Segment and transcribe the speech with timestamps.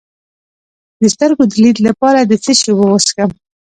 [1.01, 3.31] د سترګو د لید لپاره د څه شي اوبه وڅښم؟